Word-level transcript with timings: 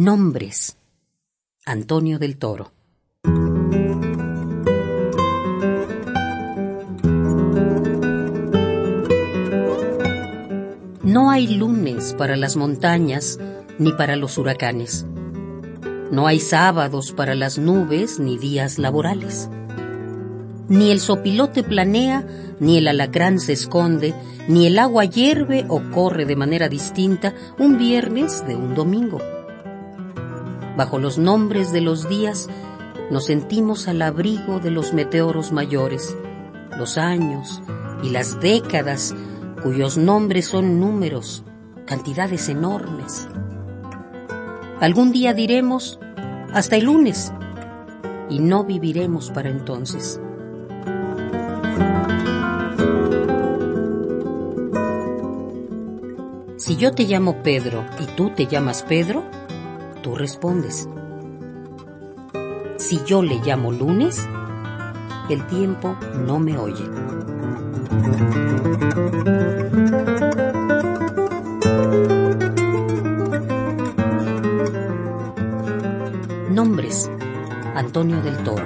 Nombres. 0.00 0.76
Antonio 1.66 2.20
del 2.20 2.38
Toro. 2.38 2.70
No 11.02 11.32
hay 11.32 11.48
lunes 11.48 12.14
para 12.16 12.36
las 12.36 12.54
montañas 12.54 13.40
ni 13.80 13.90
para 13.90 14.14
los 14.14 14.38
huracanes. 14.38 15.04
No 16.12 16.28
hay 16.28 16.38
sábados 16.38 17.10
para 17.10 17.34
las 17.34 17.58
nubes 17.58 18.20
ni 18.20 18.38
días 18.38 18.78
laborales. 18.78 19.50
Ni 20.68 20.92
el 20.92 21.00
sopilote 21.00 21.64
planea, 21.64 22.24
ni 22.60 22.78
el 22.78 22.86
alacrán 22.86 23.40
se 23.40 23.52
esconde, 23.54 24.14
ni 24.46 24.68
el 24.68 24.78
agua 24.78 25.06
hierve 25.06 25.64
o 25.68 25.82
corre 25.90 26.24
de 26.24 26.36
manera 26.36 26.68
distinta 26.68 27.34
un 27.58 27.78
viernes 27.78 28.46
de 28.46 28.54
un 28.54 28.76
domingo. 28.76 29.18
Bajo 30.78 31.00
los 31.00 31.18
nombres 31.18 31.72
de 31.72 31.80
los 31.80 32.08
días 32.08 32.48
nos 33.10 33.24
sentimos 33.24 33.88
al 33.88 34.00
abrigo 34.00 34.60
de 34.60 34.70
los 34.70 34.92
meteoros 34.92 35.50
mayores, 35.50 36.16
los 36.78 36.98
años 36.98 37.64
y 38.04 38.10
las 38.10 38.38
décadas 38.38 39.12
cuyos 39.60 39.98
nombres 39.98 40.46
son 40.46 40.78
números, 40.78 41.42
cantidades 41.84 42.48
enormes. 42.48 43.26
Algún 44.78 45.10
día 45.10 45.34
diremos 45.34 45.98
hasta 46.52 46.76
el 46.76 46.84
lunes 46.84 47.32
y 48.30 48.38
no 48.38 48.62
viviremos 48.62 49.32
para 49.32 49.50
entonces. 49.50 50.20
Si 56.56 56.76
yo 56.76 56.92
te 56.92 57.02
llamo 57.02 57.42
Pedro 57.42 57.84
y 57.98 58.06
tú 58.14 58.30
te 58.30 58.46
llamas 58.46 58.84
Pedro, 58.84 59.24
respondes. 60.14 60.88
Si 62.76 63.00
yo 63.04 63.22
le 63.22 63.40
llamo 63.44 63.72
lunes, 63.72 64.26
el 65.28 65.46
tiempo 65.46 65.96
no 66.26 66.38
me 66.38 66.56
oye. 66.56 66.84
Nombres. 76.50 77.10
Antonio 77.74 78.20
del 78.22 78.36
Toro. 78.42 78.64